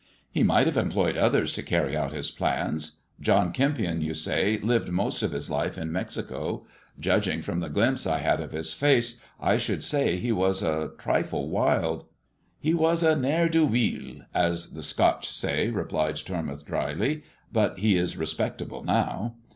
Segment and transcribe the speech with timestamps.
[0.31, 2.93] "He might have employed others to carry out his plans.
[3.19, 6.65] John Kempion, you say, lived most of his life in Mexico.
[6.99, 10.89] Judging from the glimpse I had of his face, I should say he was a
[10.97, 12.05] trifle wild."
[12.59, 17.21] "He was a * ne'er do weel,' as the Scotch say," replied Tormouth dryly,
[17.53, 19.35] "but he is respectable now."